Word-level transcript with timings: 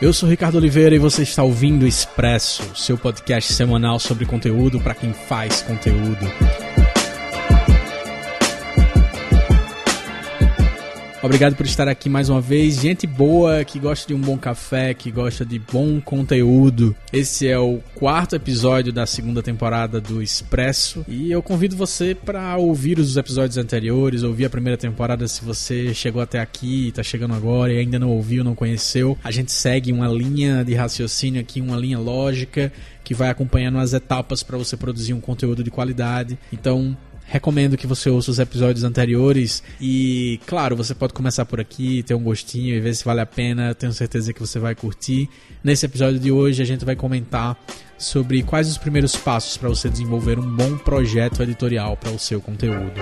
Eu 0.00 0.14
sou 0.14 0.26
Ricardo 0.26 0.56
Oliveira 0.56 0.94
e 0.94 0.98
você 0.98 1.22
está 1.22 1.42
ouvindo 1.42 1.86
Expresso, 1.86 2.74
seu 2.74 2.96
podcast 2.96 3.52
semanal 3.52 3.98
sobre 3.98 4.24
conteúdo 4.24 4.80
para 4.80 4.94
quem 4.94 5.12
faz 5.12 5.60
conteúdo. 5.60 6.24
Obrigado 11.22 11.54
por 11.54 11.66
estar 11.66 11.86
aqui 11.86 12.08
mais 12.08 12.30
uma 12.30 12.40
vez. 12.40 12.76
Gente 12.80 13.06
boa 13.06 13.62
que 13.62 13.78
gosta 13.78 14.08
de 14.08 14.14
um 14.14 14.20
bom 14.20 14.38
café, 14.38 14.94
que 14.94 15.10
gosta 15.10 15.44
de 15.44 15.58
bom 15.58 16.00
conteúdo. 16.00 16.96
Esse 17.12 17.46
é 17.46 17.58
o 17.58 17.78
quarto 17.94 18.34
episódio 18.34 18.90
da 18.90 19.04
segunda 19.04 19.42
temporada 19.42 20.00
do 20.00 20.22
Expresso 20.22 21.04
e 21.06 21.30
eu 21.30 21.42
convido 21.42 21.76
você 21.76 22.14
para 22.14 22.56
ouvir 22.56 22.98
os 22.98 23.18
episódios 23.18 23.58
anteriores, 23.58 24.22
ouvir 24.22 24.46
a 24.46 24.50
primeira 24.50 24.78
temporada 24.78 25.28
se 25.28 25.44
você 25.44 25.92
chegou 25.92 26.22
até 26.22 26.40
aqui, 26.40 26.88
está 26.88 27.02
chegando 27.02 27.34
agora 27.34 27.70
e 27.70 27.78
ainda 27.78 27.98
não 27.98 28.08
ouviu, 28.08 28.42
não 28.42 28.54
conheceu. 28.54 29.18
A 29.22 29.30
gente 29.30 29.52
segue 29.52 29.92
uma 29.92 30.08
linha 30.08 30.64
de 30.64 30.72
raciocínio 30.72 31.38
aqui, 31.38 31.60
uma 31.60 31.76
linha 31.76 31.98
lógica 31.98 32.72
que 33.04 33.12
vai 33.12 33.28
acompanhando 33.28 33.78
as 33.78 33.92
etapas 33.92 34.42
para 34.42 34.56
você 34.56 34.74
produzir 34.74 35.12
um 35.12 35.20
conteúdo 35.20 35.62
de 35.62 35.70
qualidade. 35.70 36.38
Então, 36.50 36.96
Recomendo 37.30 37.76
que 37.76 37.86
você 37.86 38.10
ouça 38.10 38.28
os 38.32 38.40
episódios 38.40 38.82
anteriores 38.82 39.62
e, 39.80 40.40
claro, 40.48 40.74
você 40.74 40.96
pode 40.96 41.12
começar 41.12 41.44
por 41.46 41.60
aqui, 41.60 42.02
ter 42.02 42.12
um 42.12 42.24
gostinho 42.24 42.74
e 42.74 42.80
ver 42.80 42.92
se 42.92 43.04
vale 43.04 43.20
a 43.20 43.26
pena. 43.26 43.72
Tenho 43.72 43.92
certeza 43.92 44.32
que 44.32 44.40
você 44.40 44.58
vai 44.58 44.74
curtir. 44.74 45.28
Nesse 45.62 45.86
episódio 45.86 46.18
de 46.18 46.32
hoje, 46.32 46.60
a 46.60 46.66
gente 46.66 46.84
vai 46.84 46.96
comentar 46.96 47.56
sobre 47.96 48.42
quais 48.42 48.68
os 48.68 48.76
primeiros 48.76 49.14
passos 49.14 49.56
para 49.56 49.68
você 49.68 49.88
desenvolver 49.88 50.40
um 50.40 50.56
bom 50.56 50.76
projeto 50.78 51.40
editorial 51.40 51.96
para 51.96 52.10
o 52.10 52.18
seu 52.18 52.40
conteúdo. 52.40 53.00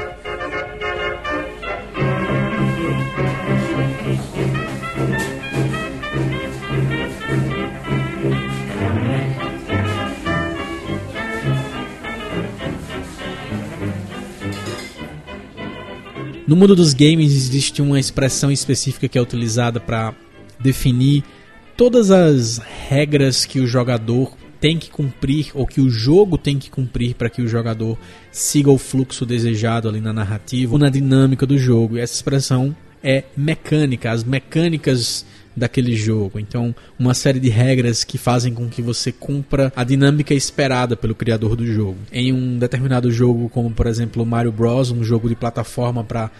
No 16.48 16.56
mundo 16.56 16.74
dos 16.74 16.94
games 16.94 17.30
existe 17.32 17.82
uma 17.82 18.00
expressão 18.00 18.50
específica 18.50 19.06
que 19.06 19.18
é 19.18 19.20
utilizada 19.20 19.78
para 19.78 20.14
definir 20.58 21.22
todas 21.77 22.10
as 22.10 22.56
regras 22.88 23.44
que 23.44 23.60
o 23.60 23.66
jogador 23.66 24.32
tem 24.58 24.78
que 24.78 24.88
cumprir 24.88 25.50
ou 25.52 25.66
que 25.66 25.78
o 25.78 25.91
jogo 25.91 26.38
tem 26.38 26.58
que 26.58 26.70
cumprir 26.70 27.16
para 27.16 27.28
que 27.28 27.42
o 27.42 27.46
jogador 27.46 27.98
siga 28.32 28.70
o 28.70 28.78
fluxo 28.78 29.26
desejado 29.26 29.91
ali 29.91 30.00
na 30.00 30.10
narrativa 30.10 30.72
ou 30.72 30.78
na 30.78 30.88
dinâmica 30.88 31.44
do 31.44 31.58
jogo. 31.58 31.98
E 31.98 32.00
essa 32.00 32.14
expressão 32.14 32.74
é 33.04 33.24
mecânica, 33.36 34.10
as 34.10 34.24
mecânicas 34.24 35.26
daquele 35.59 35.95
jogo. 35.95 36.39
Então, 36.39 36.75
uma 36.98 37.14
série 37.14 37.41
de 37.41 37.48
regras 37.48 38.05
que 38.05 38.17
fazem 38.17 38.55
com 38.55 38.69
que 38.69 38.81
você 38.81 39.12
cumpra 39.12 39.73
a 39.75 39.84
dinâmica 39.84 40.33
esperada 40.33 40.97
pelo 40.97 41.15
criador 41.15 41.56
do 41.56 41.67
jogo. 41.67 41.98
Em 42.12 42.33
um 42.33 42.59
determinado 42.59 43.11
jogo, 43.11 43.48
como 43.48 43.70
por 43.70 43.87
exemplo 43.87 44.25
Mario 44.25 44.53
Bros, 44.53 44.91
um 44.91 45.03
jogo 45.03 45.28
de 45.28 45.34
plataforma 45.34 46.05
para 46.05 46.31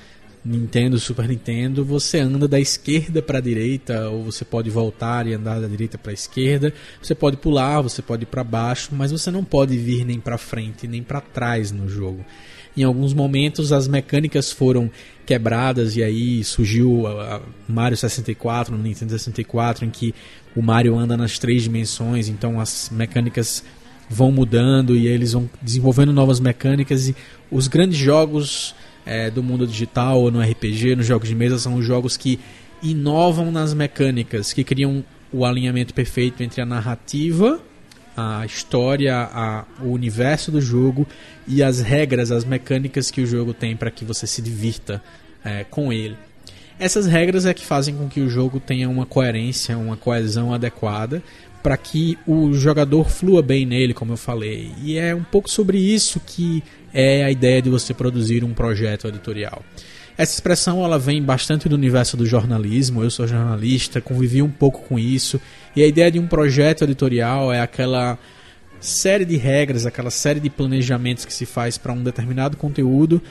Nintendo, 0.45 0.99
Super 0.99 1.29
Nintendo, 1.29 1.85
você 1.85 2.21
anda 2.21 2.49
da 2.49 2.59
esquerda 2.59 3.21
para 3.21 3.39
a 3.39 3.41
direita, 3.41 4.09
ou 4.09 4.25
você 4.25 4.45
pode 4.45 4.71
voltar 4.71 5.27
e 5.27 5.35
andar 5.35 5.61
da 5.61 5.67
direita 5.67 5.99
para 5.99 6.11
a 6.11 6.15
esquerda. 6.15 6.73
Você 7.03 7.15
pode 7.15 7.37
pular, 7.37 7.83
você 7.83 8.01
pode 8.01 8.23
ir 8.23 8.27
para 8.27 8.45
baixo, 8.45 8.91
mas 8.93 9.11
você 9.11 9.31
não 9.31 9.45
pode 9.45 9.77
vir 9.77 10.05
nem 10.05 10.19
para 10.21 10.39
frente 10.39 10.87
nem 10.87 11.03
para 11.03 11.21
trás 11.21 11.71
no 11.71 11.89
jogo. 11.89 12.25
Em 12.77 12.85
alguns 12.85 13.13
momentos 13.13 13.73
as 13.73 13.89
mecânicas 13.89 14.53
foram 14.53 14.91
quebradas 15.29 15.95
e 15.95 16.03
aí 16.03 16.43
surgiu 16.43 17.07
a 17.07 17.43
Mario 17.69 17.99
64 17.99 18.75
no 18.75 18.83
Nintendo 18.83 19.11
64 19.11 19.85
em 19.85 19.91
que 19.91 20.15
o 20.57 20.63
Mario 20.63 20.97
anda 20.99 21.19
nas 21.19 21.39
três 21.39 21.65
dimensões, 21.65 22.29
então 22.29 22.59
as 22.59 22.89
mecânicas 22.91 23.63
vão 24.09 24.33
mudando 24.33 24.97
e 24.97 25.07
eles 25.07 25.33
vão 25.33 25.51
desenvolvendo 25.61 26.15
novas 26.15 26.41
mecânicas 26.41 27.11
e 27.11 27.17
os 27.51 27.69
grandes 27.69 27.99
jogos 27.99 28.75
é, 29.05 29.31
do 29.31 29.43
mundo 29.43 29.67
digital 29.67 30.19
ou 30.19 30.31
no 30.31 30.41
RPG, 30.41 30.97
nos 30.97 31.07
jogos 31.07 31.29
de 31.29 31.35
mesa 31.35 31.59
são 31.59 31.75
os 31.75 31.85
jogos 31.85 32.17
que 32.17 32.41
inovam 32.83 33.53
nas 33.53 33.75
mecânicas, 33.75 34.55
que 34.55 34.65
criam 34.65 35.05
o 35.31 35.45
alinhamento 35.45 35.93
perfeito 35.93 36.43
entre 36.43 36.63
a 36.63 36.65
narrativa 36.65 37.61
a 38.21 38.45
história, 38.45 39.17
a, 39.17 39.65
o 39.81 39.93
universo 39.93 40.51
do 40.51 40.61
jogo 40.61 41.07
e 41.47 41.63
as 41.63 41.81
regras, 41.81 42.33
as 42.33 42.45
mecânicas 42.45 43.13
que 43.13 43.21
o 43.21 43.27
jogo 43.27 43.55
tem 43.55 43.77
para 43.77 43.93
que 43.93 44.05
você 44.05 44.27
se 44.27 44.43
divirta 44.43 45.01
é, 45.45 45.63
com 45.63 45.93
ele. 45.93 46.17
Essas 46.81 47.07
regras 47.07 47.47
é 47.47 47.55
que 47.55 47.65
fazem 47.65 47.95
com 47.95 48.09
que 48.09 48.21
o 48.21 48.29
jogo 48.29 48.59
tenha 48.59 48.89
uma 48.89 49.07
coerência, 49.07 49.79
uma 49.79 49.97
coesão 49.97 50.53
adequada 50.53 51.23
para 51.63 51.77
que 51.77 52.19
o 52.27 52.53
jogador 52.55 53.09
flua 53.09 53.41
bem 53.41 53.65
nele, 53.65 53.95
como 53.95 54.15
eu 54.15 54.17
falei. 54.17 54.73
E 54.83 54.99
é 54.99 55.15
um 55.15 55.25
pouco 55.25 55.49
sobre 55.49 55.79
isso 55.79 56.19
que 56.19 56.63
é 56.93 57.23
a 57.23 57.31
ideia 57.31 57.63
de 57.63 57.71
você 57.71 57.95
produzir 57.95 58.43
um 58.43 58.53
projeto 58.53 59.07
editorial. 59.07 59.63
Essa 60.19 60.35
expressão 60.35 60.85
ela 60.85 60.99
vem 60.99 61.23
bastante 61.23 61.69
do 61.69 61.77
universo 61.77 62.17
do 62.17 62.27
jornalismo. 62.27 63.05
Eu 63.05 63.11
sou 63.11 63.25
jornalista, 63.25 64.01
convivi 64.01 64.43
um 64.43 64.51
pouco 64.51 64.83
com 64.83 64.99
isso. 64.99 65.41
E 65.77 65.83
a 65.83 65.87
ideia 65.87 66.11
de 66.11 66.19
um 66.19 66.27
projeto 66.27 66.83
editorial 66.83 67.53
é 67.53 67.61
aquela 67.61 68.19
série 68.81 69.25
de 69.25 69.37
regras, 69.37 69.87
aquela 69.87 70.11
série 70.11 70.41
de 70.41 70.51
planejamentos 70.51 71.25
que 71.25 71.33
se 71.33 71.47
faz 71.47 71.79
para 71.79 71.93
um 71.93 72.03
determinado 72.03 72.57
conteúdo 72.57 73.23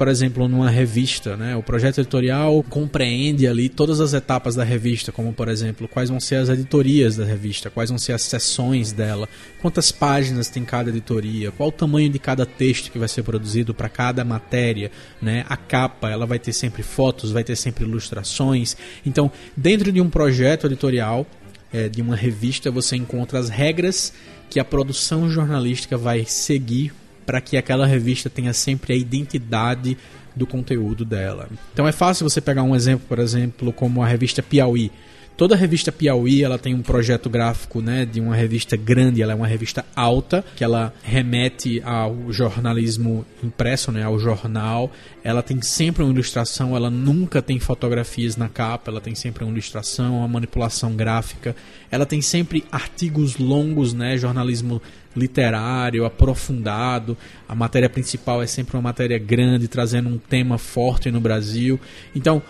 por 0.00 0.08
exemplo, 0.08 0.48
numa 0.48 0.70
revista, 0.70 1.36
né? 1.36 1.54
O 1.54 1.62
projeto 1.62 1.98
editorial 1.98 2.62
compreende 2.62 3.46
ali 3.46 3.68
todas 3.68 4.00
as 4.00 4.14
etapas 4.14 4.54
da 4.54 4.64
revista, 4.64 5.12
como 5.12 5.30
por 5.30 5.46
exemplo, 5.46 5.86
quais 5.86 6.08
vão 6.08 6.18
ser 6.18 6.36
as 6.36 6.48
editorias 6.48 7.16
da 7.16 7.24
revista, 7.26 7.68
quais 7.68 7.90
vão 7.90 7.98
ser 7.98 8.14
as 8.14 8.22
seções 8.22 8.92
dela, 8.92 9.28
quantas 9.60 9.92
páginas 9.92 10.48
tem 10.48 10.64
cada 10.64 10.88
editoria, 10.88 11.50
qual 11.50 11.68
o 11.68 11.72
tamanho 11.72 12.08
de 12.08 12.18
cada 12.18 12.46
texto 12.46 12.90
que 12.90 12.98
vai 12.98 13.08
ser 13.08 13.24
produzido 13.24 13.74
para 13.74 13.90
cada 13.90 14.24
matéria, 14.24 14.90
né? 15.20 15.44
A 15.50 15.56
capa, 15.58 16.08
ela 16.08 16.24
vai 16.24 16.38
ter 16.38 16.54
sempre 16.54 16.82
fotos, 16.82 17.30
vai 17.30 17.44
ter 17.44 17.54
sempre 17.54 17.84
ilustrações. 17.84 18.78
Então, 19.04 19.30
dentro 19.54 19.92
de 19.92 20.00
um 20.00 20.08
projeto 20.08 20.66
editorial, 20.66 21.26
é, 21.70 21.90
de 21.90 22.00
uma 22.00 22.16
revista, 22.16 22.70
você 22.70 22.96
encontra 22.96 23.38
as 23.38 23.50
regras 23.50 24.14
que 24.48 24.58
a 24.58 24.64
produção 24.64 25.28
jornalística 25.28 25.98
vai 25.98 26.24
seguir 26.24 26.90
para 27.30 27.40
que 27.40 27.56
aquela 27.56 27.86
revista 27.86 28.28
tenha 28.28 28.52
sempre 28.52 28.92
a 28.92 28.96
identidade 28.96 29.96
do 30.34 30.48
conteúdo 30.48 31.04
dela. 31.04 31.48
Então 31.72 31.86
é 31.86 31.92
fácil 31.92 32.28
você 32.28 32.40
pegar 32.40 32.64
um 32.64 32.74
exemplo, 32.74 33.06
por 33.08 33.20
exemplo, 33.20 33.72
como 33.72 34.02
a 34.02 34.06
revista 34.08 34.42
Piauí. 34.42 34.90
Toda 35.40 35.56
revista 35.56 35.90
Piauí 35.90 36.44
ela 36.44 36.58
tem 36.58 36.74
um 36.74 36.82
projeto 36.82 37.30
gráfico 37.30 37.80
né, 37.80 38.04
de 38.04 38.20
uma 38.20 38.36
revista 38.36 38.76
grande, 38.76 39.22
ela 39.22 39.32
é 39.32 39.34
uma 39.34 39.46
revista 39.46 39.86
alta, 39.96 40.44
que 40.54 40.62
ela 40.62 40.92
remete 41.02 41.80
ao 41.82 42.30
jornalismo 42.30 43.24
impresso, 43.42 43.90
né, 43.90 44.02
ao 44.02 44.18
jornal. 44.18 44.92
Ela 45.24 45.42
tem 45.42 45.62
sempre 45.62 46.02
uma 46.02 46.12
ilustração, 46.12 46.76
ela 46.76 46.90
nunca 46.90 47.40
tem 47.40 47.58
fotografias 47.58 48.36
na 48.36 48.50
capa, 48.50 48.90
ela 48.90 49.00
tem 49.00 49.14
sempre 49.14 49.42
uma 49.42 49.50
ilustração, 49.50 50.18
uma 50.18 50.28
manipulação 50.28 50.94
gráfica. 50.94 51.56
Ela 51.90 52.04
tem 52.04 52.20
sempre 52.20 52.62
artigos 52.70 53.38
longos, 53.38 53.94
né, 53.94 54.18
jornalismo 54.18 54.82
literário, 55.16 56.04
aprofundado. 56.04 57.16
A 57.48 57.54
matéria 57.54 57.88
principal 57.88 58.42
é 58.42 58.46
sempre 58.46 58.76
uma 58.76 58.82
matéria 58.82 59.18
grande, 59.18 59.68
trazendo 59.68 60.10
um 60.10 60.18
tema 60.18 60.58
forte 60.58 61.10
no 61.10 61.18
Brasil. 61.18 61.80
Então, 62.14 62.42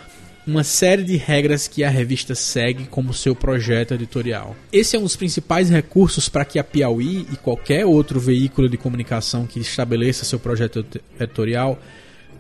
uma 0.46 0.64
série 0.64 1.04
de 1.04 1.16
regras 1.16 1.68
que 1.68 1.84
a 1.84 1.90
revista 1.90 2.34
segue 2.34 2.86
como 2.86 3.12
seu 3.12 3.34
projeto 3.34 3.94
editorial. 3.94 4.56
Esse 4.72 4.96
é 4.96 4.98
um 4.98 5.02
dos 5.02 5.16
principais 5.16 5.70
recursos 5.70 6.28
para 6.28 6.44
que 6.44 6.58
a 6.58 6.64
Piauí 6.64 7.26
e 7.32 7.36
qualquer 7.36 7.84
outro 7.84 8.18
veículo 8.18 8.68
de 8.68 8.76
comunicação 8.76 9.47
que 9.47 9.60
estabeleça 9.60 10.24
seu 10.24 10.38
projeto 10.38 10.84
editorial 11.18 11.78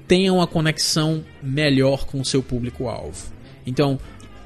tenham 0.08 0.36
uma 0.36 0.46
conexão 0.46 1.24
melhor 1.42 2.04
com 2.04 2.20
o 2.20 2.24
seu 2.24 2.42
público-alvo. 2.42 3.32
Então, 3.64 3.98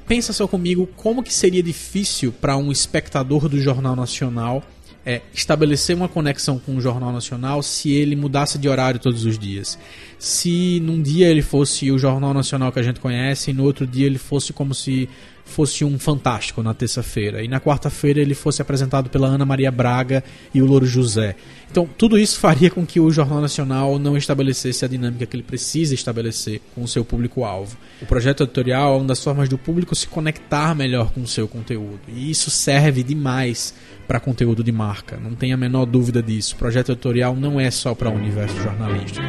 pensa 0.07 0.31
só 0.31 0.47
comigo 0.47 0.87
como 0.95 1.23
que 1.23 1.33
seria 1.33 1.63
difícil 1.63 2.31
para 2.31 2.57
um 2.57 2.71
espectador 2.71 3.49
do 3.49 3.59
Jornal 3.59 3.95
Nacional 3.95 4.63
é, 5.05 5.21
estabelecer 5.33 5.95
uma 5.95 6.09
conexão 6.09 6.57
com 6.57 6.75
o 6.75 6.81
Jornal 6.81 7.13
Nacional 7.13 7.61
se 7.61 7.91
ele 7.91 8.15
mudasse 8.15 8.57
de 8.57 8.67
horário 8.67 8.99
todos 8.99 9.23
os 9.25 9.37
dias. 9.37 9.77
Se 10.17 10.79
num 10.79 11.01
dia 11.01 11.27
ele 11.29 11.41
fosse 11.41 11.91
o 11.91 11.97
Jornal 11.99 12.33
Nacional 12.33 12.71
que 12.71 12.79
a 12.79 12.83
gente 12.83 12.99
conhece 12.99 13.51
e 13.51 13.53
no 13.53 13.63
outro 13.63 13.85
dia 13.85 14.07
ele 14.07 14.17
fosse 14.17 14.51
como 14.51 14.73
se 14.73 15.07
fosse 15.45 15.85
um 15.85 15.99
fantástico 15.99 16.63
na 16.63 16.73
terça-feira 16.73 17.43
e 17.43 17.47
na 17.47 17.59
quarta-feira 17.59 18.19
ele 18.19 18.33
fosse 18.33 18.61
apresentado 18.61 19.09
pela 19.09 19.27
Ana 19.27 19.45
Maria 19.45 19.71
Braga 19.71 20.23
e 20.53 20.61
o 20.61 20.65
Louro 20.65 20.87
José. 20.87 21.35
Então, 21.69 21.87
tudo 21.97 22.17
isso 22.17 22.39
faria 22.39 22.71
com 22.71 22.85
que 22.85 22.99
o 22.99 23.11
Jornal 23.11 23.41
Nacional 23.41 23.99
não 23.99 24.17
estabelecesse 24.17 24.83
a 24.83 24.87
dinâmica 24.87 25.25
que 25.25 25.35
ele 25.35 25.43
precisa 25.43 25.93
estabelecer 25.93 26.61
com 26.73 26.83
o 26.83 26.87
seu 26.87 27.05
público-alvo. 27.05 27.77
O 28.01 28.05
projeto 28.05 28.43
editorial 28.43 28.95
é 28.95 28.97
uma 28.97 29.07
das 29.07 29.23
formas 29.23 29.47
do 29.47 29.57
público 29.57 29.95
se 29.95 30.07
conectar 30.07 30.73
melhor 30.73 31.11
com 31.11 31.21
o 31.21 31.27
seu 31.27 31.47
conteúdo. 31.47 31.99
E 32.07 32.31
isso 32.31 32.49
serve 32.49 33.03
demais 33.03 33.73
para 34.07 34.19
conteúdo 34.19 34.63
de 34.63 34.71
marca, 34.71 35.17
não 35.17 35.35
tenha 35.35 35.55
a 35.55 35.57
menor 35.57 35.85
dúvida 35.85 36.21
disso. 36.21 36.55
O 36.55 36.57
projeto 36.57 36.91
editorial 36.91 37.35
não 37.35 37.59
é 37.59 37.69
só 37.71 37.93
para 37.95 38.09
o 38.09 38.13
universo 38.13 38.55
jornalístico 38.61 39.25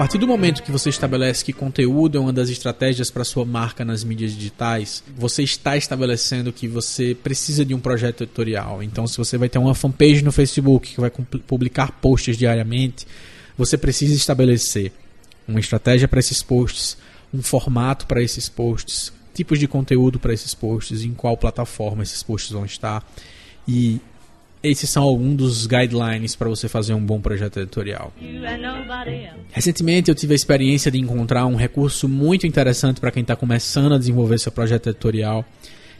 partir 0.00 0.16
do 0.16 0.26
momento 0.26 0.62
que 0.62 0.72
você 0.72 0.88
estabelece 0.88 1.44
que 1.44 1.52
conteúdo 1.52 2.16
é 2.16 2.20
uma 2.22 2.32
das 2.32 2.48
estratégias 2.48 3.10
para 3.10 3.22
sua 3.22 3.44
marca 3.44 3.84
nas 3.84 4.02
mídias 4.02 4.32
digitais, 4.32 5.04
você 5.14 5.42
está 5.42 5.76
estabelecendo 5.76 6.54
que 6.54 6.66
você 6.66 7.14
precisa 7.14 7.66
de 7.66 7.74
um 7.74 7.78
projeto 7.78 8.24
editorial. 8.24 8.82
Então, 8.82 9.06
se 9.06 9.18
você 9.18 9.36
vai 9.36 9.50
ter 9.50 9.58
uma 9.58 9.74
fanpage 9.74 10.24
no 10.24 10.32
Facebook 10.32 10.94
que 10.94 11.00
vai 11.02 11.10
publicar 11.46 11.92
posts 12.00 12.38
diariamente, 12.38 13.06
você 13.58 13.76
precisa 13.76 14.14
estabelecer 14.14 14.90
uma 15.46 15.60
estratégia 15.60 16.08
para 16.08 16.20
esses 16.20 16.42
posts, 16.42 16.96
um 17.30 17.42
formato 17.42 18.06
para 18.06 18.22
esses 18.22 18.48
posts, 18.48 19.12
tipos 19.34 19.58
de 19.58 19.66
conteúdo 19.66 20.18
para 20.18 20.32
esses 20.32 20.54
posts, 20.54 21.02
em 21.04 21.12
qual 21.12 21.36
plataforma 21.36 22.02
esses 22.02 22.22
posts 22.22 22.50
vão 22.52 22.64
estar. 22.64 23.04
E 23.66 24.00
esses 24.62 24.90
são 24.90 25.02
alguns 25.02 25.36
dos 25.36 25.66
guidelines 25.66 26.36
para 26.36 26.48
você 26.48 26.68
fazer 26.68 26.92
um 26.92 27.04
bom 27.04 27.20
projeto 27.20 27.60
editorial. 27.60 28.12
Recentemente 29.50 30.10
eu 30.10 30.14
tive 30.14 30.34
a 30.34 30.36
experiência 30.36 30.90
de 30.90 30.98
encontrar 30.98 31.46
um 31.46 31.56
recurso 31.56 32.08
muito 32.08 32.46
interessante 32.46 33.00
para 33.00 33.10
quem 33.10 33.22
está 33.22 33.34
começando 33.34 33.94
a 33.94 33.98
desenvolver 33.98 34.38
seu 34.38 34.52
projeto 34.52 34.88
editorial, 34.88 35.44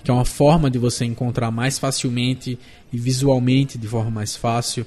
que 0.04 0.10
é 0.10 0.14
uma 0.14 0.24
forma 0.24 0.70
de 0.70 0.78
você 0.78 1.04
encontrar 1.04 1.50
mais 1.50 1.78
facilmente 1.78 2.58
e 2.92 2.98
visualmente 2.98 3.78
de 3.78 3.86
forma 3.86 4.10
mais 4.10 4.36
fácil 4.36 4.86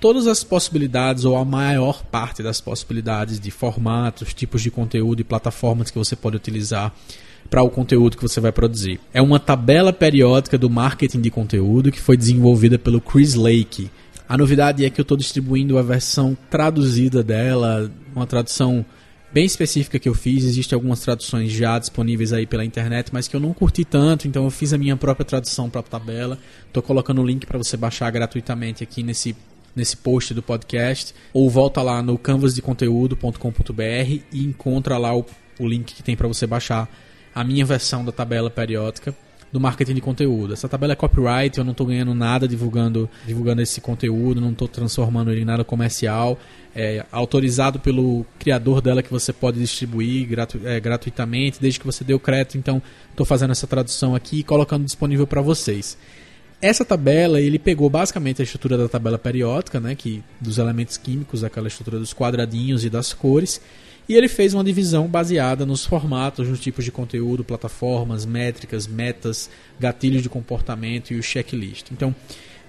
todas 0.00 0.26
as 0.26 0.44
possibilidades 0.44 1.24
ou 1.24 1.36
a 1.36 1.44
maior 1.44 2.02
parte 2.04 2.42
das 2.42 2.60
possibilidades 2.60 3.40
de 3.40 3.50
formatos, 3.50 4.34
tipos 4.34 4.62
de 4.62 4.70
conteúdo 4.70 5.20
e 5.20 5.24
plataformas 5.24 5.90
que 5.90 5.98
você 5.98 6.14
pode 6.14 6.36
utilizar 6.36 6.94
para 7.46 7.62
o 7.62 7.70
conteúdo 7.70 8.16
que 8.16 8.22
você 8.22 8.40
vai 8.40 8.52
produzir. 8.52 9.00
É 9.12 9.22
uma 9.22 9.38
tabela 9.38 9.92
periódica 9.92 10.58
do 10.58 10.68
marketing 10.68 11.20
de 11.20 11.30
conteúdo 11.30 11.92
que 11.92 12.00
foi 12.00 12.16
desenvolvida 12.16 12.78
pelo 12.78 13.00
Chris 13.00 13.34
Lake. 13.34 13.90
A 14.28 14.36
novidade 14.36 14.84
é 14.84 14.90
que 14.90 15.00
eu 15.00 15.02
estou 15.02 15.16
distribuindo 15.16 15.78
a 15.78 15.82
versão 15.82 16.36
traduzida 16.50 17.22
dela, 17.22 17.90
uma 18.14 18.26
tradução 18.26 18.84
bem 19.32 19.44
específica 19.44 19.98
que 19.98 20.08
eu 20.08 20.14
fiz. 20.14 20.44
Existem 20.44 20.74
algumas 20.74 21.00
traduções 21.00 21.52
já 21.52 21.78
disponíveis 21.78 22.32
aí 22.32 22.46
pela 22.46 22.64
internet, 22.64 23.10
mas 23.12 23.28
que 23.28 23.36
eu 23.36 23.40
não 23.40 23.52
curti 23.52 23.84
tanto, 23.84 24.26
então 24.26 24.44
eu 24.44 24.50
fiz 24.50 24.72
a 24.72 24.78
minha 24.78 24.96
própria 24.96 25.24
tradução 25.24 25.70
para 25.70 25.80
a 25.80 25.84
tabela. 25.84 26.38
Estou 26.66 26.82
colocando 26.82 27.20
o 27.20 27.26
link 27.26 27.46
para 27.46 27.58
você 27.58 27.76
baixar 27.76 28.10
gratuitamente 28.10 28.82
aqui 28.82 29.02
nesse 29.02 29.36
nesse 29.76 29.94
post 29.94 30.32
do 30.32 30.42
podcast, 30.42 31.14
ou 31.34 31.50
volta 31.50 31.82
lá 31.82 32.02
no 32.02 32.16
canvasdeconteúdo.com.br 32.16 33.82
e 34.32 34.42
encontra 34.42 34.96
lá 34.96 35.14
o, 35.14 35.26
o 35.60 35.68
link 35.68 35.94
que 35.94 36.02
tem 36.02 36.16
para 36.16 36.26
você 36.26 36.46
baixar 36.46 36.88
a 37.36 37.44
minha 37.44 37.66
versão 37.66 38.02
da 38.02 38.10
tabela 38.10 38.48
periódica 38.48 39.14
do 39.52 39.60
marketing 39.60 39.92
de 39.94 40.00
conteúdo. 40.00 40.54
Essa 40.54 40.66
tabela 40.70 40.94
é 40.94 40.96
copyright, 40.96 41.58
eu 41.58 41.64
não 41.64 41.72
estou 41.72 41.86
ganhando 41.86 42.14
nada 42.14 42.48
divulgando, 42.48 43.08
divulgando 43.26 43.60
esse 43.60 43.78
conteúdo, 43.78 44.40
não 44.40 44.52
estou 44.52 44.66
transformando 44.66 45.30
ele 45.30 45.42
em 45.42 45.44
nada 45.44 45.62
comercial. 45.62 46.38
É 46.74 47.04
autorizado 47.12 47.78
pelo 47.78 48.24
criador 48.38 48.80
dela 48.80 49.02
que 49.02 49.10
você 49.10 49.34
pode 49.34 49.58
distribuir 49.58 50.26
gratu 50.26 50.58
é, 50.64 50.80
gratuitamente, 50.80 51.60
desde 51.60 51.78
que 51.78 51.84
você 51.84 52.02
dê 52.02 52.14
o 52.14 52.18
crédito. 52.18 52.56
Então, 52.56 52.82
estou 53.10 53.26
fazendo 53.26 53.50
essa 53.50 53.66
tradução 53.66 54.14
aqui 54.14 54.38
e 54.38 54.42
colocando 54.42 54.86
disponível 54.86 55.26
para 55.26 55.42
vocês. 55.42 55.98
Essa 56.60 56.86
tabela, 56.86 57.38
ele 57.38 57.58
pegou 57.58 57.90
basicamente 57.90 58.40
a 58.40 58.44
estrutura 58.44 58.78
da 58.78 58.88
tabela 58.88 59.18
periódica, 59.18 59.78
né, 59.78 59.94
que 59.94 60.24
dos 60.40 60.56
elementos 60.56 60.96
químicos, 60.96 61.44
aquela 61.44 61.68
estrutura 61.68 61.98
dos 61.98 62.14
quadradinhos 62.14 62.82
e 62.82 62.88
das 62.88 63.12
cores, 63.12 63.60
e 64.08 64.14
ele 64.14 64.28
fez 64.28 64.54
uma 64.54 64.62
divisão 64.62 65.06
baseada 65.06 65.66
nos 65.66 65.84
formatos, 65.84 66.48
nos 66.48 66.60
tipos 66.60 66.84
de 66.84 66.92
conteúdo, 66.92 67.44
plataformas, 67.44 68.24
métricas, 68.24 68.86
metas, 68.86 69.50
gatilhos 69.78 70.22
de 70.22 70.28
comportamento 70.28 71.12
e 71.12 71.18
o 71.18 71.22
checklist. 71.22 71.90
Então, 71.90 72.14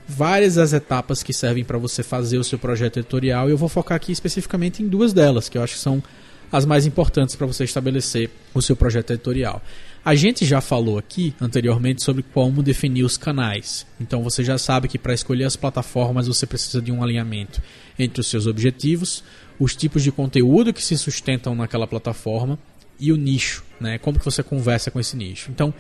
várias 0.07 0.57
as 0.57 0.73
etapas 0.73 1.21
que 1.21 1.33
servem 1.33 1.63
para 1.63 1.77
você 1.77 2.01
fazer 2.01 2.37
o 2.37 2.43
seu 2.43 2.57
projeto 2.57 2.97
editorial, 2.97 3.47
e 3.47 3.51
eu 3.51 3.57
vou 3.57 3.69
focar 3.69 3.95
aqui 3.95 4.11
especificamente 4.11 4.81
em 4.81 4.87
duas 4.87 5.13
delas, 5.13 5.49
que 5.49 5.57
eu 5.57 5.63
acho 5.63 5.73
que 5.75 5.79
são 5.79 6.01
as 6.51 6.65
mais 6.65 6.85
importantes 6.85 7.35
para 7.35 7.45
você 7.45 7.63
estabelecer 7.65 8.29
o 8.53 8.61
seu 8.61 8.75
projeto 8.75 9.11
editorial. 9.11 9.61
A 10.03 10.15
gente 10.15 10.45
já 10.45 10.61
falou 10.61 10.97
aqui 10.97 11.35
anteriormente 11.41 12.01
sobre 12.01 12.23
como 12.23 12.63
definir 12.63 13.03
os 13.03 13.17
canais. 13.17 13.85
Então 13.99 14.23
você 14.23 14.43
já 14.43 14.57
sabe 14.57 14.87
que 14.87 14.97
para 14.97 15.13
escolher 15.13 15.43
as 15.43 15.57
plataformas 15.57 16.27
você 16.27 16.45
precisa 16.45 16.81
de 16.81 16.91
um 16.91 17.03
alinhamento 17.03 17.61
entre 17.99 18.21
os 18.21 18.27
seus 18.27 18.47
objetivos, 18.47 19.23
os 19.59 19.75
tipos 19.75 20.03
de 20.03 20.11
conteúdo 20.11 20.73
que 20.73 20.83
se 20.83 20.97
sustentam 20.97 21.55
naquela 21.55 21.87
plataforma 21.87 22.59
e 22.99 23.11
o 23.11 23.15
nicho, 23.15 23.63
né? 23.79 23.97
Como 23.97 24.19
que 24.19 24.25
você 24.25 24.43
conversa 24.43 24.89
com 24.89 24.99
esse 24.99 25.15
nicho. 25.15 25.51
Então, 25.51 25.73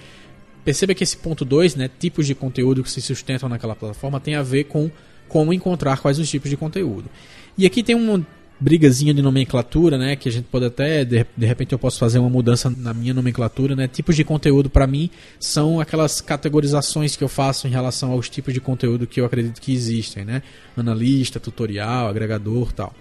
perceba 0.63 0.93
que 0.93 1.03
esse 1.03 1.17
ponto 1.17 1.45
2, 1.45 1.75
né, 1.75 1.89
tipos 1.99 2.27
de 2.27 2.35
conteúdo 2.35 2.83
que 2.83 2.91
se 2.91 3.01
sustentam 3.01 3.47
naquela 3.47 3.75
plataforma, 3.75 4.19
tem 4.19 4.35
a 4.35 4.43
ver 4.43 4.65
com 4.65 4.91
como 5.27 5.53
encontrar 5.53 5.99
quais 5.99 6.19
os 6.19 6.29
tipos 6.29 6.49
de 6.49 6.57
conteúdo. 6.57 7.09
E 7.57 7.65
aqui 7.65 7.83
tem 7.83 7.95
uma 7.95 8.25
brigazinha 8.59 9.13
de 9.13 9.21
nomenclatura, 9.21 9.97
né, 9.97 10.15
que 10.15 10.27
a 10.27 10.31
gente 10.31 10.45
pode 10.45 10.65
até 10.65 11.05
de, 11.05 11.25
de 11.35 11.45
repente 11.45 11.73
eu 11.73 11.79
posso 11.79 11.99
fazer 11.99 12.19
uma 12.19 12.29
mudança 12.29 12.69
na 12.69 12.93
minha 12.93 13.13
nomenclatura, 13.13 13.75
né? 13.75 13.87
Tipos 13.87 14.15
de 14.15 14.23
conteúdo 14.23 14.69
para 14.69 14.87
mim 14.87 15.09
são 15.39 15.79
aquelas 15.79 16.21
categorizações 16.21 17.15
que 17.15 17.23
eu 17.23 17.29
faço 17.29 17.67
em 17.67 17.69
relação 17.69 18.11
aos 18.11 18.29
tipos 18.29 18.53
de 18.53 18.59
conteúdo 18.59 19.05
que 19.05 19.21
eu 19.21 19.25
acredito 19.25 19.61
que 19.61 19.71
existem, 19.71 20.25
né? 20.25 20.41
Analista, 20.75 21.39
tutorial, 21.39 22.07
agregador, 22.07 22.73
tal. 22.73 22.93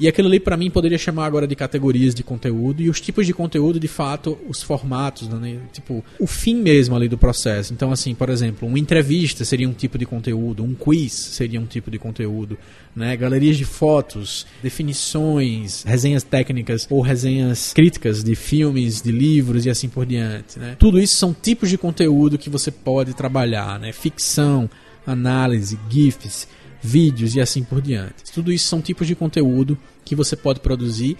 E 0.00 0.08
aquilo 0.08 0.28
ali 0.28 0.40
para 0.40 0.56
mim 0.56 0.70
poderia 0.70 0.96
chamar 0.96 1.26
agora 1.26 1.46
de 1.46 1.54
categorias 1.54 2.14
de 2.14 2.22
conteúdo 2.22 2.80
e 2.80 2.88
os 2.88 3.02
tipos 3.02 3.26
de 3.26 3.34
conteúdo, 3.34 3.78
de 3.78 3.86
fato, 3.86 4.38
os 4.48 4.62
formatos, 4.62 5.28
né? 5.28 5.58
tipo, 5.74 6.02
o 6.18 6.26
fim 6.26 6.56
mesmo 6.56 6.96
ali 6.96 7.06
do 7.06 7.18
processo. 7.18 7.74
Então, 7.74 7.92
assim, 7.92 8.14
por 8.14 8.30
exemplo, 8.30 8.66
uma 8.66 8.78
entrevista 8.78 9.44
seria 9.44 9.68
um 9.68 9.74
tipo 9.74 9.98
de 9.98 10.06
conteúdo, 10.06 10.64
um 10.64 10.72
quiz 10.74 11.12
seria 11.12 11.60
um 11.60 11.66
tipo 11.66 11.90
de 11.90 11.98
conteúdo, 11.98 12.56
né? 12.96 13.14
Galerias 13.14 13.58
de 13.58 13.66
fotos, 13.66 14.46
definições, 14.62 15.84
resenhas 15.84 16.22
técnicas 16.22 16.86
ou 16.88 17.02
resenhas 17.02 17.74
críticas 17.74 18.24
de 18.24 18.34
filmes, 18.34 19.02
de 19.02 19.12
livros 19.12 19.66
e 19.66 19.70
assim 19.70 19.90
por 19.90 20.06
diante, 20.06 20.58
né? 20.58 20.76
Tudo 20.78 20.98
isso 20.98 21.16
são 21.16 21.34
tipos 21.34 21.68
de 21.68 21.76
conteúdo 21.76 22.38
que 22.38 22.48
você 22.48 22.70
pode 22.70 23.12
trabalhar, 23.12 23.78
né? 23.78 23.92
Ficção, 23.92 24.68
análise, 25.06 25.78
GIFs, 25.90 26.48
vídeos 26.82 27.34
e 27.34 27.40
assim 27.40 27.62
por 27.62 27.80
diante. 27.80 28.32
Tudo 28.32 28.52
isso 28.52 28.66
são 28.66 28.80
tipos 28.80 29.06
de 29.06 29.14
conteúdo 29.14 29.78
que 30.04 30.14
você 30.14 30.36
pode 30.36 30.60
produzir 30.60 31.16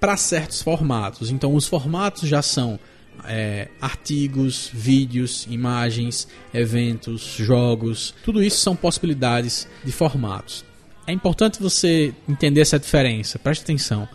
para 0.00 0.16
certos 0.16 0.62
formatos. 0.62 1.30
Então, 1.30 1.54
os 1.54 1.66
formatos 1.66 2.28
já 2.28 2.42
são 2.42 2.78
é, 3.24 3.68
artigos, 3.80 4.70
vídeos, 4.72 5.46
imagens, 5.48 6.26
eventos, 6.52 7.22
jogos. 7.38 8.14
Tudo 8.24 8.42
isso 8.42 8.58
são 8.58 8.74
possibilidades 8.74 9.68
de 9.84 9.92
formatos. 9.92 10.64
É 11.06 11.12
importante 11.12 11.60
você 11.60 12.14
entender 12.28 12.60
essa 12.60 12.78
diferença. 12.78 13.38
Preste 13.38 13.62
atenção. 13.62 14.08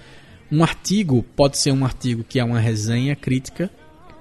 Um 0.52 0.64
artigo 0.64 1.24
pode 1.36 1.58
ser 1.58 1.72
um 1.72 1.84
artigo 1.84 2.24
que 2.24 2.40
é 2.40 2.44
uma 2.44 2.60
resenha 2.60 3.16
crítica, 3.16 3.70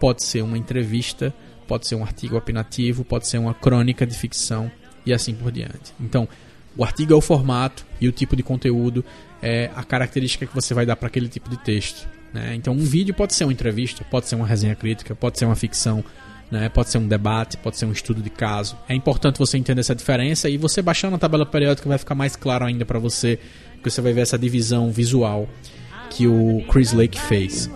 pode 0.01 0.25
ser 0.25 0.43
uma 0.43 0.59
entrevista, 0.59 1.33
pode 1.67 1.87
ser 1.87 1.95
um 1.95 2.03
artigo 2.03 2.37
opinativo, 2.37 3.05
pode 3.05 3.27
ser 3.29 3.39
uma 3.39 3.55
crônica 3.55 4.07
de 4.07 4.17
ficção 4.17 4.71
e 5.05 5.13
assim 5.13 5.35
por 5.35 5.53
diante. 5.53 5.93
Então, 6.01 6.29
o 6.77 6.85
artigo 6.85 7.13
é 7.13 7.17
o 7.17 7.21
formato 7.21 7.87
e 8.01 8.09
o 8.09 8.13
tipo 8.13 8.37
de 8.37 8.43
conteúdo 8.43 9.05
é 9.43 9.71
a 9.75 9.83
característica 9.83 10.47
que 10.47 10.55
você 10.55 10.75
vai 10.75 10.85
dar 10.85 10.97
para 10.97 11.09
aquele 11.09 11.29
tipo 11.29 11.49
de 11.49 11.57
texto. 11.59 12.09
Né? 12.33 12.55
Então, 12.55 12.75
um 12.75 12.85
vídeo 12.85 13.15
pode 13.15 13.35
ser 13.35 13.45
uma 13.45 13.53
entrevista, 13.53 14.05
pode 14.11 14.29
ser 14.29 14.35
uma 14.35 14.47
resenha 14.47 14.75
crítica, 14.75 15.15
pode 15.15 15.39
ser 15.39 15.47
uma 15.47 15.57
ficção, 15.57 16.05
né? 16.51 16.69
pode 16.69 16.91
ser 16.91 16.99
um 16.99 17.09
debate, 17.09 17.57
pode 17.57 17.77
ser 17.77 17.87
um 17.87 17.93
estudo 17.93 18.21
de 18.21 18.31
caso. 18.31 18.77
É 18.89 18.95
importante 18.95 19.39
você 19.39 19.57
entender 19.57 19.81
essa 19.81 19.95
diferença 19.95 20.49
e 20.49 20.57
você 20.59 20.83
baixando 20.83 21.17
a 21.17 21.19
tabela 21.19 21.47
periódica 21.47 21.89
vai 21.89 21.99
ficar 21.99 22.15
mais 22.15 22.37
claro 22.37 22.65
ainda 22.65 22.85
para 22.85 22.99
você, 22.99 23.39
porque 23.75 23.91
você 23.91 24.01
vai 24.01 24.13
ver 24.13 24.23
essa 24.23 24.39
divisão 24.39 24.91
visual 24.91 25.49
que 26.11 26.27
o 26.27 26.63
Chris 26.69 26.93
Lake 26.93 27.21
fez. 27.21 27.71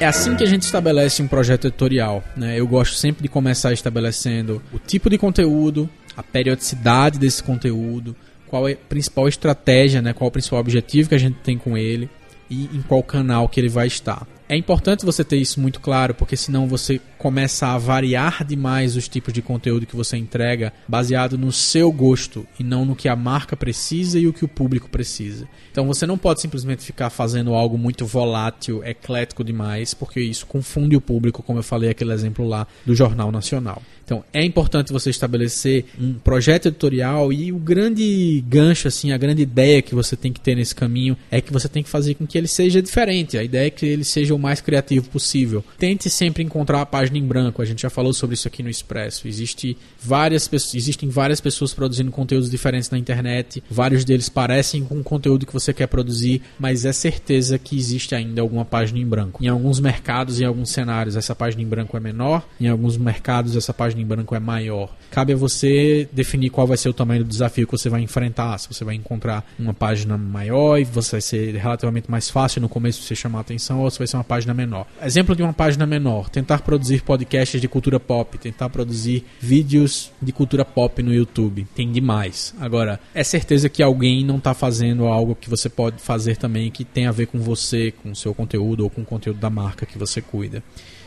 É 0.00 0.06
assim 0.06 0.34
que 0.34 0.42
a 0.42 0.46
gente 0.46 0.62
estabelece 0.62 1.22
um 1.22 1.28
projeto 1.28 1.66
editorial. 1.66 2.22
Né? 2.36 2.58
Eu 2.58 2.66
gosto 2.66 2.96
sempre 2.96 3.22
de 3.22 3.28
começar 3.28 3.72
estabelecendo 3.72 4.60
o 4.72 4.78
tipo 4.78 5.08
de 5.08 5.16
conteúdo, 5.16 5.88
a 6.16 6.22
periodicidade 6.22 7.18
desse 7.18 7.42
conteúdo, 7.42 8.14
qual 8.46 8.68
é 8.68 8.72
a 8.72 8.76
principal 8.76 9.28
estratégia, 9.28 10.00
né, 10.00 10.12
qual 10.12 10.26
é 10.26 10.28
o 10.28 10.32
principal 10.32 10.60
objetivo 10.60 11.08
que 11.08 11.14
a 11.14 11.18
gente 11.18 11.38
tem 11.42 11.58
com 11.58 11.76
ele 11.76 12.08
e 12.48 12.64
em 12.72 12.82
qual 12.82 13.02
canal 13.02 13.48
que 13.48 13.58
ele 13.58 13.68
vai 13.68 13.86
estar. 13.86 14.26
É 14.48 14.56
importante 14.56 15.04
você 15.04 15.24
ter 15.24 15.38
isso 15.38 15.60
muito 15.60 15.80
claro, 15.80 16.14
porque 16.14 16.36
senão 16.36 16.68
você 16.68 17.00
começa 17.24 17.68
a 17.68 17.78
variar 17.78 18.44
demais 18.44 18.96
os 18.96 19.08
tipos 19.08 19.32
de 19.32 19.40
conteúdo 19.40 19.86
que 19.86 19.96
você 19.96 20.14
entrega 20.14 20.74
baseado 20.86 21.38
no 21.38 21.50
seu 21.50 21.90
gosto 21.90 22.46
e 22.60 22.62
não 22.62 22.84
no 22.84 22.94
que 22.94 23.08
a 23.08 23.16
marca 23.16 23.56
precisa 23.56 24.18
e 24.18 24.26
o 24.26 24.32
que 24.32 24.44
o 24.44 24.48
público 24.48 24.90
precisa. 24.90 25.48
Então 25.72 25.86
você 25.86 26.06
não 26.06 26.18
pode 26.18 26.42
simplesmente 26.42 26.84
ficar 26.84 27.08
fazendo 27.08 27.54
algo 27.54 27.78
muito 27.78 28.04
volátil, 28.04 28.84
eclético 28.84 29.42
demais, 29.42 29.94
porque 29.94 30.20
isso 30.20 30.44
confunde 30.44 30.96
o 30.96 31.00
público, 31.00 31.42
como 31.42 31.60
eu 31.60 31.62
falei 31.62 31.88
aquele 31.88 32.12
exemplo 32.12 32.46
lá 32.46 32.66
do 32.84 32.94
Jornal 32.94 33.32
Nacional. 33.32 33.80
Então, 34.04 34.22
é 34.32 34.44
importante 34.44 34.92
você 34.92 35.08
estabelecer 35.08 35.86
um 35.98 36.14
projeto 36.14 36.66
editorial 36.66 37.32
e 37.32 37.50
o 37.50 37.56
grande 37.56 38.44
gancho, 38.46 38.86
assim, 38.86 39.12
a 39.12 39.16
grande 39.16 39.42
ideia 39.42 39.80
que 39.80 39.94
você 39.94 40.14
tem 40.14 40.30
que 40.30 40.40
ter 40.40 40.54
nesse 40.54 40.74
caminho 40.74 41.16
é 41.30 41.40
que 41.40 41.52
você 41.52 41.68
tem 41.68 41.82
que 41.82 41.88
fazer 41.88 42.14
com 42.14 42.26
que 42.26 42.36
ele 42.36 42.46
seja 42.46 42.82
diferente. 42.82 43.38
A 43.38 43.42
ideia 43.42 43.68
é 43.68 43.70
que 43.70 43.86
ele 43.86 44.04
seja 44.04 44.34
o 44.34 44.38
mais 44.38 44.60
criativo 44.60 45.08
possível. 45.08 45.64
Tente 45.78 46.10
sempre 46.10 46.42
encontrar 46.42 46.82
a 46.82 46.86
página 46.86 47.13
em 47.18 47.26
branco. 47.26 47.62
A 47.62 47.64
gente 47.64 47.82
já 47.82 47.90
falou 47.90 48.12
sobre 48.12 48.34
isso 48.34 48.48
aqui 48.48 48.62
no 48.62 48.70
Expresso. 48.70 49.28
Existe 49.28 49.76
várias, 50.04 50.50
existem 50.74 51.08
várias 51.08 51.40
pessoas 51.40 51.72
produzindo 51.72 52.10
conteúdos 52.10 52.50
diferentes 52.50 52.90
na 52.90 52.98
internet. 52.98 53.62
Vários 53.70 54.04
deles 54.04 54.28
parecem 54.28 54.84
com 54.84 55.00
o 55.00 55.04
conteúdo 55.04 55.46
que 55.46 55.52
você 55.52 55.72
quer 55.72 55.86
produzir, 55.86 56.42
mas 56.58 56.84
é 56.84 56.92
certeza 56.92 57.58
que 57.58 57.76
existe 57.76 58.14
ainda 58.14 58.40
alguma 58.40 58.64
página 58.64 58.98
em 58.98 59.06
branco. 59.06 59.42
Em 59.42 59.48
alguns 59.48 59.80
mercados, 59.80 60.40
em 60.40 60.44
alguns 60.44 60.70
cenários, 60.70 61.16
essa 61.16 61.34
página 61.34 61.62
em 61.62 61.66
branco 61.66 61.96
é 61.96 62.00
menor. 62.00 62.46
Em 62.60 62.68
alguns 62.68 62.96
mercados, 62.96 63.56
essa 63.56 63.72
página 63.72 64.02
em 64.02 64.06
branco 64.06 64.34
é 64.34 64.40
maior. 64.40 64.94
Cabe 65.10 65.32
a 65.32 65.36
você 65.36 66.08
definir 66.12 66.50
qual 66.50 66.66
vai 66.66 66.76
ser 66.76 66.88
o 66.88 66.92
tamanho 66.92 67.24
do 67.24 67.28
desafio 67.28 67.66
que 67.66 67.72
você 67.72 67.88
vai 67.88 68.00
enfrentar. 68.00 68.58
Se 68.58 68.68
você 68.68 68.84
vai 68.84 68.94
encontrar 68.94 69.44
uma 69.58 69.72
página 69.72 70.18
maior 70.18 70.78
e 70.78 70.84
você 70.84 71.12
vai 71.12 71.20
ser 71.20 71.54
relativamente 71.56 72.10
mais 72.10 72.28
fácil 72.28 72.60
no 72.60 72.68
começo 72.68 73.02
você 73.02 73.14
chamar 73.14 73.40
atenção, 73.40 73.80
ou 73.80 73.90
se 73.90 73.98
vai 73.98 74.06
ser 74.06 74.16
uma 74.16 74.24
página 74.24 74.52
menor. 74.52 74.86
Exemplo 75.02 75.34
de 75.36 75.42
uma 75.42 75.52
página 75.52 75.86
menor: 75.86 76.28
tentar 76.28 76.62
produzir 76.62 77.02
podcasts 77.02 77.60
de 77.60 77.68
cultura 77.68 78.00
pop, 78.00 78.36
tentar 78.38 78.68
produzir 78.68 79.24
vídeos 79.94 80.12
de 80.20 80.32
cultura 80.32 80.64
pop 80.64 81.02
no 81.02 81.12
YouTube. 81.12 81.66
Tem 81.74 81.90
demais. 81.90 82.54
Agora, 82.58 82.98
é 83.14 83.22
certeza 83.22 83.68
que 83.68 83.82
alguém 83.82 84.24
não 84.24 84.38
está 84.38 84.54
fazendo 84.54 85.06
algo 85.06 85.34
que 85.34 85.50
você 85.50 85.68
pode 85.68 86.00
fazer 86.00 86.36
também 86.36 86.70
que 86.70 86.84
tem 86.84 87.06
a 87.06 87.12
ver 87.12 87.26
com 87.26 87.38
você, 87.38 87.92
com 88.02 88.10
o 88.10 88.16
seu 88.16 88.34
conteúdo 88.34 88.84
ou 88.84 88.90
com 88.90 89.02
o 89.02 89.04
conteúdo 89.04 89.38
da 89.38 89.50
marca 89.50 89.86
que 89.86 89.98
você 89.98 90.20
cuida. 90.20 90.62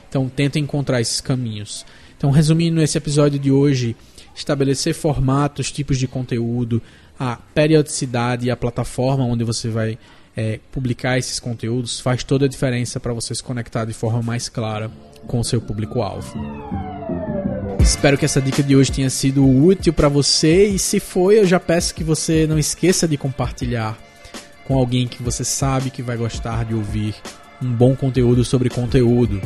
Então, 0.10 0.29
tenta 0.29 0.58
encontrar 0.60 1.01
esses 1.01 1.20
caminhos. 1.20 1.86
Então, 2.17 2.32
resumindo 2.32 2.82
esse 2.82 2.98
episódio 2.98 3.38
de 3.38 3.51
hoje, 3.51 3.96
estabelecer 4.36 4.94
formatos, 4.94 5.72
tipos 5.72 5.98
de 5.98 6.08
conteúdo, 6.08 6.82
a 7.20 7.36
periodicidade 7.36 8.48
e 8.48 8.51
a 8.51 8.56
plataforma 8.56 9.25
onde 9.25 9.44
você 9.44 9.70
vai 9.70 9.98
é, 10.36 10.60
publicar 10.72 11.17
esses 11.17 11.39
conteúdos 11.39 12.00
faz 12.00 12.24
toda 12.24 12.46
a 12.46 12.50
diferença 12.50 13.00
para 13.00 13.12
você 13.12 13.34
se 13.34 13.44
conectar 13.44 13.86
de 13.86 13.94
forma 13.94 14.22
mais 14.22 14.48
clara 14.48 14.89
com 15.25 15.39
o 15.39 15.44
seu 15.44 15.60
público-alvo. 15.60 16.87
Espero 17.88 18.17
que 18.17 18.25
essa 18.25 18.41
dica 18.41 18.62
de 18.62 18.75
hoje 18.75 18.91
tenha 18.91 19.10
sido 19.10 19.48
útil 19.48 19.94
para 19.94 20.10
você 20.10 20.67
e 20.67 20.77
se 20.77 21.00
foi, 21.00 21.39
eu 21.39 21.46
já 21.46 21.58
peço 21.58 21.96
que 21.96 22.03
você 22.03 22.46
não 22.46 22.60
esqueça 22.60 23.08
de 23.08 23.15
compartilhar 23.15 23.98
com 24.65 24.77
alguém 24.77 25.08
que 25.08 25.24
você 25.24 25.46
sabe 25.46 25.89
que 25.89 26.01
vai 26.03 26.17
gostar 26.17 26.65
de 26.65 26.75
ouvir 26.75 27.15
um 27.62 27.72
bom 27.72 27.96
conteúdo 27.96 28.44
sobre 28.44 28.70
conteúdo. 28.70 29.41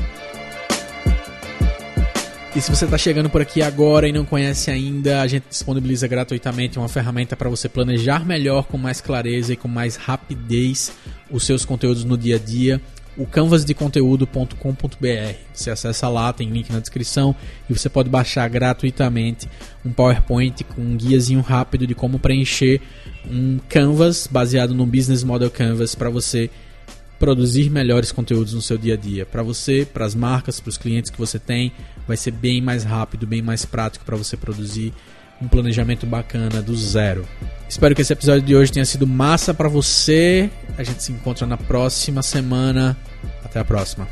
E 2.56 2.60
se 2.60 2.72
você 2.72 2.86
está 2.86 2.98
chegando 2.98 3.30
por 3.30 3.44
aqui 3.44 3.62
agora 3.62 4.08
e 4.08 4.12
não 4.12 4.26
conhece 4.26 4.72
ainda, 4.72 5.22
a 5.22 5.28
gente 5.28 5.46
disponibiliza 5.48 6.08
gratuitamente 6.08 6.80
uma 6.80 6.90
ferramenta 6.90 7.38
para 7.38 7.48
você 7.48 7.70
planejar 7.70 8.26
melhor, 8.26 8.66
com 8.66 8.78
mais 8.78 9.00
clareza 9.00 9.54
e 9.54 9.56
com 9.56 9.68
mais 9.68 9.96
rapidez 9.96 10.92
os 11.30 11.46
seus 11.46 11.64
conteúdos 11.64 12.04
no 12.04 12.18
dia 12.18 12.38
a 12.38 12.40
dia. 12.40 12.82
O 13.18 13.26
canvasdeconteúdo.com.br. 13.26 15.36
Você 15.54 15.70
acessa 15.70 16.08
lá, 16.08 16.32
tem 16.32 16.50
link 16.50 16.72
na 16.72 16.80
descrição 16.80 17.36
e 17.70 17.78
você 17.78 17.90
pode 17.90 18.10
baixar 18.10 18.48
gratuitamente 18.48 19.50
um 19.86 19.92
PowerPoint 19.92 20.64
com 20.64 20.82
um 20.82 20.96
guiazinho 20.96 21.42
rápido 21.42 21.86
de 21.86 21.94
como 21.94 22.20
preencher 22.20 22.82
um 23.30 23.60
Canvas 23.68 24.28
baseado 24.28 24.74
no 24.74 24.86
Business 24.86 25.24
Model 25.24 25.52
Canvas 25.52 25.94
para 25.94 26.10
você 26.10 26.50
produzir 27.20 27.70
melhores 27.70 28.12
conteúdos 28.12 28.54
no 28.54 28.62
seu 28.62 28.78
dia 28.78 28.96
a 28.96 28.98
dia. 28.98 29.26
Para 29.26 29.44
você, 29.44 29.86
para 29.86 30.06
as 30.06 30.16
marcas, 30.16 30.60
para 30.60 30.70
os 30.70 30.78
clientes 30.78 31.12
que 31.12 31.20
você 31.20 31.38
tem, 31.38 31.72
vai 32.08 32.18
ser 32.18 32.32
bem 32.32 32.62
mais 32.62 32.84
rápido, 32.84 33.28
bem 33.28 33.44
mais 33.44 33.64
prático 33.64 34.04
para 34.04 34.18
você 34.18 34.36
produzir 34.36 34.92
um 35.42 35.48
planejamento 35.48 36.06
bacana 36.06 36.62
do 36.62 36.76
zero. 36.76 37.28
Espero 37.68 37.96
que 37.96 38.02
esse 38.02 38.14
episódio 38.14 38.42
de 38.42 38.56
hoje 38.56 38.72
tenha 38.72 38.86
sido 38.86 39.08
massa 39.08 39.54
para 39.54 39.70
você. 39.70 40.50
A 40.78 40.84
gente 40.84 41.02
se 41.02 41.12
encontra 41.12 41.48
na 41.48 41.58
próxima 41.58 42.22
semana. 42.22 42.98
Até 43.44 43.60
a 43.60 43.66
próxima. 43.66 44.08